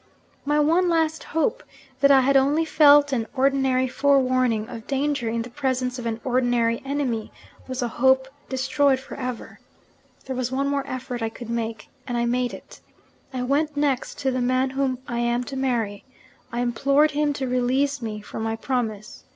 My 0.45 0.59
one 0.59 0.89
last 0.89 1.25
hope, 1.25 1.61
that 1.99 2.09
I 2.09 2.21
had 2.21 2.35
only 2.35 2.65
felt 2.65 3.13
an 3.13 3.27
ordinary 3.35 3.87
forewarning 3.87 4.67
of 4.67 4.87
danger 4.87 5.29
in 5.29 5.43
the 5.43 5.49
presence 5.51 5.99
of 5.99 6.07
an 6.07 6.19
ordinary 6.23 6.81
enemy, 6.83 7.31
was 7.67 7.83
a 7.83 7.87
hope 7.87 8.27
destroyed 8.49 8.99
for 8.99 9.13
ever. 9.13 9.59
There 10.25 10.35
was 10.35 10.51
one 10.51 10.67
more 10.67 10.87
effort 10.87 11.21
I 11.21 11.29
could 11.29 11.51
make, 11.51 11.87
and 12.07 12.17
I 12.17 12.25
made 12.25 12.51
it. 12.51 12.79
I 13.31 13.43
went 13.43 13.77
next 13.77 14.17
to 14.21 14.31
the 14.31 14.41
man 14.41 14.71
whom 14.71 14.97
I 15.07 15.19
am 15.19 15.43
to 15.43 15.55
marry. 15.55 16.03
I 16.51 16.61
implored 16.61 17.11
him 17.11 17.31
to 17.33 17.47
release 17.47 18.01
me 18.01 18.21
from 18.21 18.41
my 18.41 18.55
promise. 18.55 19.25